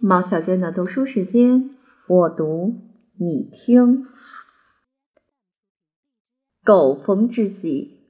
[0.00, 1.70] 毛小娟的读书时间，
[2.06, 2.72] 我读
[3.16, 4.06] 你听。
[6.64, 8.04] 狗逢知己，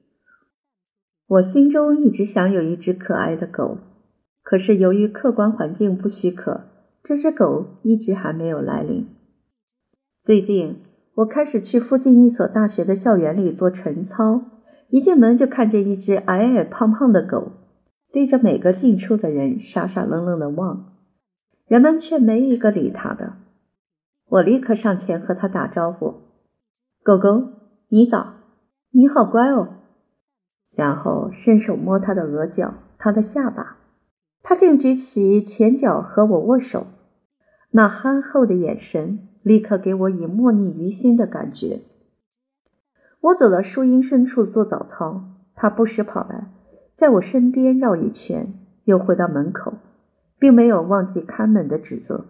[1.25, 3.79] 我心中一直想有一只可爱的狗，
[4.43, 6.61] 可是由于客观环境不许可，
[7.01, 9.07] 这只狗一直还没有来临。
[10.21, 10.83] 最近，
[11.15, 14.43] 我开始去附近一所大学的校园里做晨操，
[14.89, 17.51] 一进门就看见一只矮矮胖胖的狗，
[18.11, 20.98] 对着每个进出的人傻傻愣愣的望。
[21.69, 23.33] 人们却没一个理他的，
[24.27, 26.15] 我立刻上前和他打招呼
[27.05, 27.43] ：“狗狗，
[27.89, 28.33] 你早，
[28.89, 29.75] 你好乖哦。”
[30.75, 33.77] 然后伸手摸他的额角、他的下巴，
[34.41, 36.87] 他竟举起前脚和我握手，
[37.69, 41.81] 那憨厚的眼神立刻给我以莫逆于心的感觉。
[43.21, 45.21] 我走到树荫深处做早操，
[45.53, 46.49] 他不时跑来，
[46.95, 49.73] 在我身边绕一圈，又回到门口。
[50.39, 52.25] 并没有忘记看门的职责。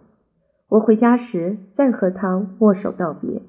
[0.68, 3.42] 我回家时再和他握手道别。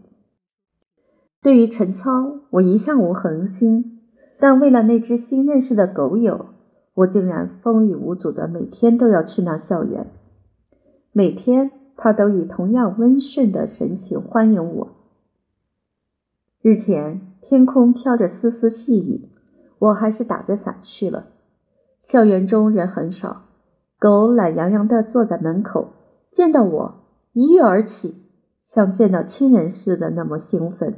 [1.42, 4.00] 对于陈操，我一向无恒心，
[4.40, 6.48] 但为了那只新认识的狗友，
[6.94, 10.08] 我竟然风雨无阻的每天都要去那校园。
[11.12, 14.90] 每天，他都以同样温顺的神情欢迎我。
[16.62, 19.30] 日前，天空飘着丝丝细雨，
[19.80, 21.28] 我还是打着伞去了。
[22.00, 23.44] 校园中人很少。
[24.02, 25.94] 狗懒洋洋地坐在门口，
[26.32, 26.96] 见到我
[27.34, 28.16] 一跃而起，
[28.64, 30.96] 像见到亲人似的那么兴奋。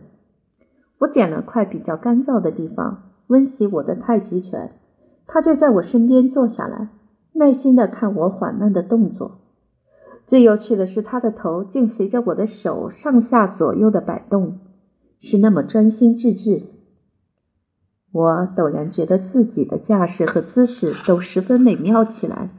[0.99, 4.79] 我捡了块比较干燥的地方温习我的太极拳，
[5.27, 6.91] 它就在我身边坐下来，
[7.33, 9.41] 耐心地看我缓慢的动作。
[10.25, 14.59] 最有趣的是，它的头竟随着我的手上下左右的摆动，
[15.19, 16.61] 是那么专心致志。
[18.13, 22.49] 我陡然觉得自己的架势和姿势都十分美妙起来。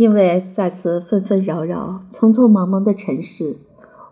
[0.00, 3.58] 因为在此纷纷扰扰、匆匆忙忙的城市，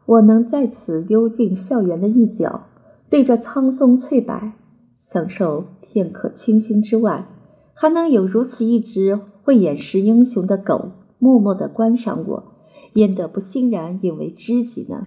[0.05, 2.67] 我能在此幽静校园的一角，
[3.09, 4.53] 对着苍松翠柏，
[5.01, 7.27] 享受片刻清新之外，
[7.73, 12.45] 还能有如此一只会掩饰英雄的狗，默默的观赏我，
[12.93, 15.07] 焉得不欣然引为知己呢？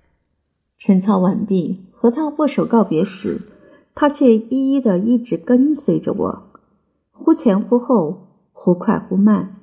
[0.80, 3.40] 晨操完毕，和他握手告别时，
[3.94, 6.42] 他却一一的一直跟随着我，
[7.12, 9.58] 忽前忽后，忽快忽慢。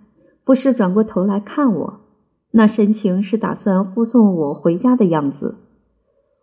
[0.49, 2.01] 不时转过头来看我，
[2.53, 5.59] 那神情是打算护送我回家的样子。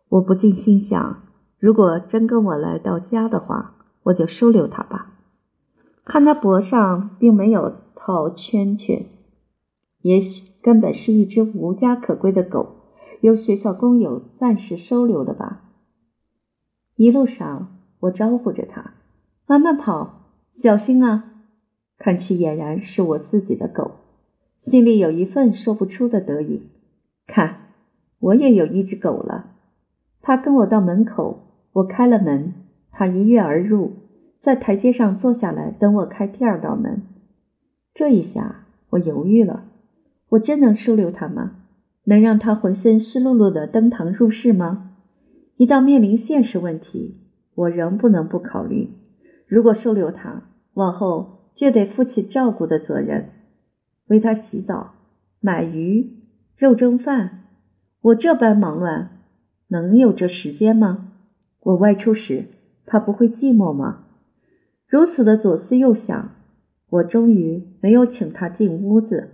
[0.09, 1.23] 我不禁心想：
[1.57, 3.73] 如果真跟我来到家的话，
[4.03, 5.13] 我就收留他吧。
[6.03, 9.07] 看他脖上并没有套圈圈，
[10.03, 12.75] 也许根本是一只无家可归的狗，
[13.21, 15.63] 由学校工友暂时收留的吧。
[16.95, 18.93] 一路上，我招呼着他
[19.49, 21.31] ：“慢慢跑，小心啊。”
[21.97, 23.91] 看去俨然是我自己的狗，
[24.57, 26.69] 心里有一份说不出的得意。
[27.25, 27.71] 看，
[28.19, 29.51] 我也有一只狗了。
[30.21, 32.53] 它跟我到门口，我开了门，
[32.91, 33.93] 它一跃而入，
[34.39, 37.03] 在台阶上坐下来，等我开第二道门。
[37.93, 39.65] 这一下，我犹豫了：
[40.29, 41.57] 我真能收留它吗？
[42.05, 44.91] 能让它浑身湿漉漉的登堂入室吗？
[45.57, 47.21] 一到面临现实问题，
[47.55, 48.89] 我仍不能不考虑：
[49.47, 51.34] 如果收留它，往后……
[51.55, 53.29] 就得负起照顾的责任，
[54.07, 54.93] 为他洗澡、
[55.39, 56.19] 买鱼、
[56.57, 57.45] 肉蒸饭。
[58.01, 59.21] 我这般忙乱，
[59.69, 61.13] 能有这时间吗？
[61.61, 62.45] 我外出时，
[62.85, 64.03] 他不会寂寞吗？
[64.85, 66.35] 如此的左思右想，
[66.89, 69.29] 我终于没有请他进屋子，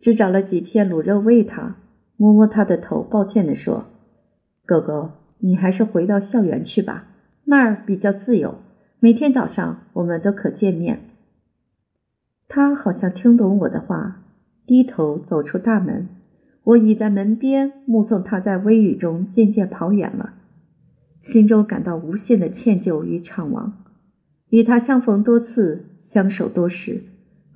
[0.00, 1.76] 只找了几片卤肉喂他，
[2.16, 3.84] 摸摸他的头，抱歉地说
[4.64, 5.10] ：“狗狗，
[5.40, 7.08] 你还是回到校园去吧，
[7.44, 8.54] 那儿比较自由，
[9.00, 11.10] 每天早上我们都可见面。”
[12.54, 14.22] 他好像听懂我的话，
[14.64, 16.06] 低头走出大门。
[16.62, 20.34] 我倚在门边，目送他在微雨中渐渐跑远了，
[21.18, 23.72] 心中感到无限的歉疚与怅惘。
[24.50, 27.02] 与他相逢多次，相守多时，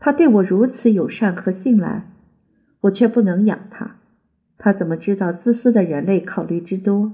[0.00, 2.10] 他对我如此友善和信赖，
[2.80, 3.98] 我却不能养他。
[4.58, 7.12] 他怎么知道自私的人类考虑之多？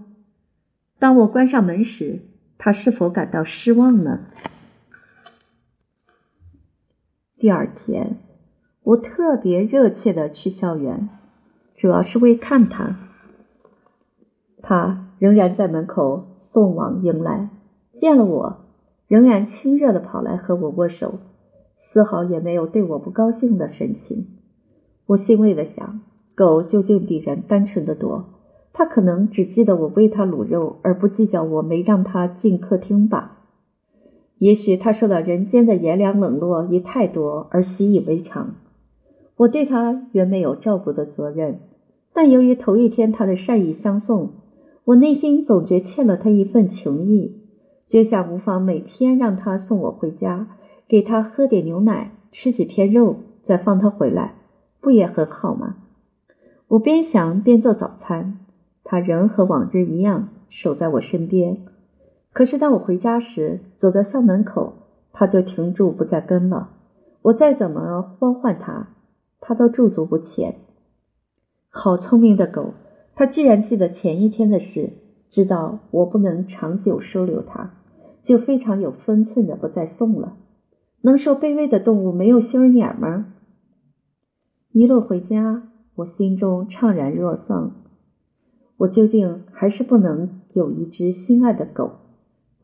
[0.99, 2.21] 当我关上门时，
[2.57, 4.21] 他是否感到失望呢？
[7.45, 8.17] 第二天，
[8.85, 11.11] 我特别热切的去校园，
[11.77, 12.97] 主要是为看他。
[14.63, 17.51] 他仍然在门口送往迎来，
[17.93, 18.65] 见了我，
[19.07, 21.19] 仍然亲热的跑来和我握手，
[21.77, 24.27] 丝毫也没有对我不高兴的神情。
[25.09, 26.01] 我欣慰的想，
[26.35, 28.25] 狗究竟比人单纯的多，
[28.73, 33.44] 它可能只记得我喂它卤肉，而不计较我没让它进客厅吧。
[34.39, 38.55] 也许他受到人间的炎凉冷落已太多而习以为常。
[39.37, 41.61] 我对他原没有照顾的责任，
[42.13, 44.31] 但由于头一天他的善意相送，
[44.85, 47.41] 我内心总觉欠了他一份情谊，
[47.89, 50.49] 就想无妨每天让他送我回家，
[50.87, 54.35] 给他喝点牛奶，吃几片肉，再放他回来，
[54.81, 55.77] 不也很好吗？
[56.69, 58.39] 我边想边做早餐，
[58.85, 61.59] 他仍和往日一样守在我身边。
[62.35, 64.75] 可是当我回家时，走到校门口，
[65.13, 66.69] 他就停住不再跟了。
[67.23, 68.89] 我再怎么呼唤他。
[69.47, 70.57] 他都驻足不前。
[71.69, 72.73] 好聪明的狗，
[73.15, 74.91] 它居然记得前一天的事，
[75.29, 77.75] 知道我不能长久收留它，
[78.23, 80.39] 就非常有分寸的不再送了。
[81.03, 83.35] 能说卑微的动物没有心儿眼吗？
[84.73, 87.83] 一路回家，我心中怅然若丧。
[88.79, 91.91] 我究竟还是不能有一只心爱的狗，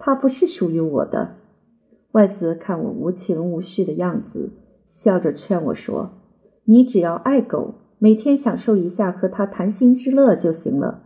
[0.01, 1.37] 它不是属于我的。
[2.13, 4.51] 外子看我无情无绪的样子，
[4.85, 6.11] 笑着劝我说。
[6.65, 11.03] 你只要爱狗，每天享受一下和它谈心之乐就行了，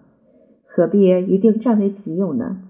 [0.64, 2.60] 何必一定占为己有呢？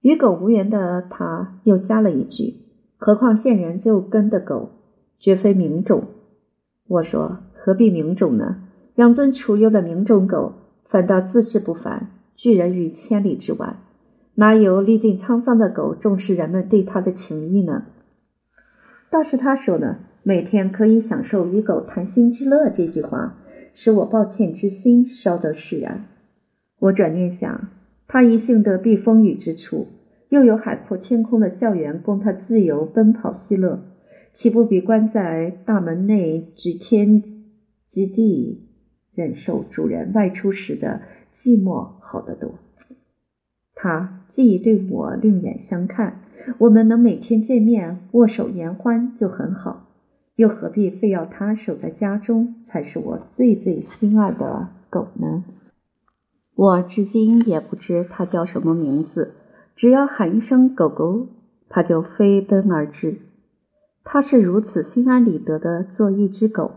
[0.00, 2.62] 与狗无缘的他又加了一句
[2.98, 4.70] ：“何况见人就跟的狗，
[5.18, 6.04] 绝非名种。”
[6.88, 8.64] 我说：“何必名种呢？
[8.96, 10.54] 养尊处优的名种狗，
[10.84, 13.76] 反倒自视不凡，拒人于千里之外。
[14.34, 17.84] 哪有历尽沧桑的狗重视人们对它的情谊呢？”
[19.10, 19.98] 倒是他说呢。
[20.24, 23.40] 每天可以享受与狗谈心之乐，这句话
[23.74, 26.04] 使我抱歉之心稍得释然。
[26.78, 27.70] 我转念想，
[28.06, 29.88] 他一幸得避风雨之处，
[30.28, 33.82] 又有海阔天空的校园供他自由奔跑嬉乐，
[34.32, 37.20] 岂不比关在大门内举天
[37.90, 38.68] 及地，
[39.12, 41.02] 忍受主人外出时的
[41.34, 42.54] 寂寞好得多？
[43.82, 46.20] 他既对我另眼相看，
[46.58, 49.88] 我们能每天见面握手言欢就很好。
[50.36, 55.42] 又何必非要他守在家中，才是我最最心爱的狗呢？
[56.54, 59.34] 我至今也不知它叫什么名字，
[59.74, 61.26] 只要喊一声“狗狗”，
[61.68, 63.16] 它就飞奔而至。
[64.04, 66.70] 它是如此心安理得的做一只狗，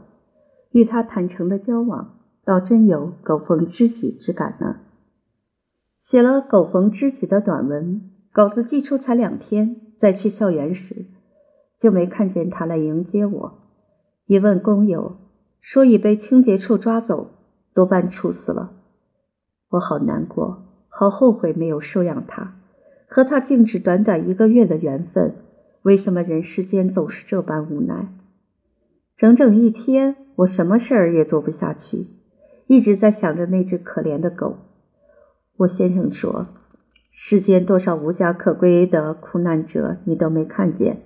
[0.72, 4.78] 与它坦诚的交往，倒真有狗逢知己之感呢。
[6.06, 8.00] 写了“狗逢知己”的短文，
[8.31, 11.07] 稿子寄出才两天，在去校园时。
[11.80, 13.54] 就没看见他来迎接我。
[14.28, 15.18] 一问工友，
[15.60, 17.31] 说已被清洁处抓走，
[17.74, 18.74] 多半处死了。
[19.69, 22.54] 我好难过，好后悔没有收养他。
[23.07, 25.34] 和他竟只短短一个月的缘分，
[25.81, 28.13] 为什么人世间总是这般无奈？
[29.18, 32.06] 整整一天，我什么事儿也做不下去，
[32.68, 34.57] 一直在想着那只可怜的狗。
[35.57, 36.48] 我先生说，
[37.10, 41.02] 世间多少无家可归的苦难者，你都没看见。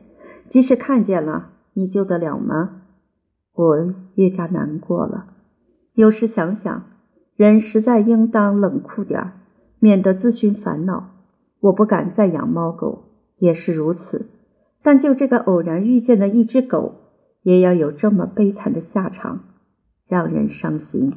[0.48, 2.82] 即使看见了，你救得了吗？
[3.54, 5.28] 我越加难过了。
[5.94, 6.84] 有时想想，
[7.36, 9.34] 人实在应当冷酷点儿，
[9.78, 11.12] 免得自寻烦恼。
[11.60, 13.04] 我不敢再养猫狗，
[13.38, 14.32] 也是如此。
[14.82, 16.96] 但就这个偶然遇见的一只狗，
[17.44, 19.42] 也要有这么悲惨的下场，
[20.08, 21.14] 让人伤心。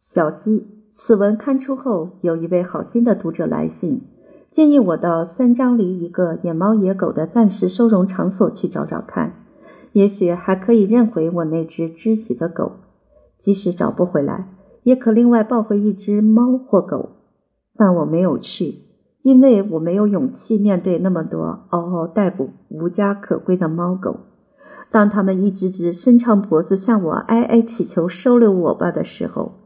[0.00, 4.00] 小鸡，此文刊出后，有一位好心的读者来信。
[4.48, 9.32] 建议我到三张犁一个野猫野狗的暂时收容场所去找找看，
[9.92, 12.74] 也许还可以认回我那只知己的狗。
[13.38, 14.46] 即使找不回来，
[14.84, 17.08] 也可另外抱回一只猫或狗。
[17.76, 18.84] 但我没有去，
[19.22, 24.20] 因为我没有勇气面对那么多嗷嗷待哺、无家可归的猫狗。
[24.92, 29.57] 当他们一只只伸长脖子向我哀哀祈求收留我吧的时候。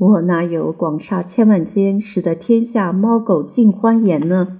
[0.00, 4.59] 我哪有广厦千万间，使得天下猫狗尽欢颜呢？